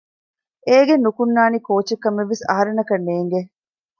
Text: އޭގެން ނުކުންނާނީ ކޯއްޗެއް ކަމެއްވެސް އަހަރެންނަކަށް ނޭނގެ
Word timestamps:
އޭގެން 0.67 1.03
ނުކުންނާނީ 1.05 1.57
ކޯއްޗެއް 1.67 2.03
ކަމެއްވެސް 2.03 2.43
އަހަރެންނަކަށް 2.49 3.05
ނޭނގެ 3.07 3.41